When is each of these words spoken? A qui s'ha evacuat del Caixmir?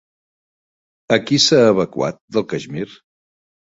A 1.17 1.21
qui 1.27 1.39
s'ha 1.45 1.61
evacuat 1.75 2.21
del 2.39 2.47
Caixmir? 2.55 2.89